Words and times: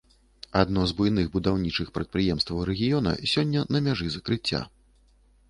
Адно 0.61 0.85
з 0.91 0.95
буйных 1.01 1.27
будаўнічых 1.35 1.91
прадпрыемстваў 1.99 2.65
рэгіёна 2.71 3.11
сёння 3.35 3.67
на 3.77 3.85
мяжы 3.91 4.11
закрыцця. 4.17 4.65